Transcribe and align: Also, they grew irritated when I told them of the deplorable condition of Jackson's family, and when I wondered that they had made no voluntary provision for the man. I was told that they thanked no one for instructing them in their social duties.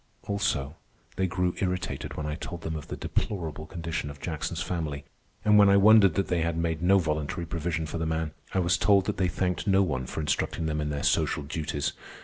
Also, 0.23 0.77
they 1.15 1.27
grew 1.27 1.53
irritated 1.59 2.15
when 2.17 2.25
I 2.25 2.33
told 2.33 2.61
them 2.61 2.75
of 2.75 2.87
the 2.87 2.97
deplorable 2.97 3.67
condition 3.67 4.09
of 4.09 4.19
Jackson's 4.19 4.59
family, 4.63 5.05
and 5.45 5.59
when 5.59 5.69
I 5.69 5.77
wondered 5.77 6.15
that 6.15 6.27
they 6.27 6.41
had 6.41 6.57
made 6.57 6.81
no 6.81 6.97
voluntary 6.97 7.45
provision 7.45 7.85
for 7.85 7.99
the 7.99 8.07
man. 8.07 8.31
I 8.51 8.57
was 8.61 8.79
told 8.79 9.05
that 9.05 9.17
they 9.17 9.27
thanked 9.27 9.67
no 9.67 9.83
one 9.83 10.07
for 10.07 10.19
instructing 10.19 10.65
them 10.65 10.81
in 10.81 10.89
their 10.89 11.03
social 11.03 11.43
duties. 11.43 11.93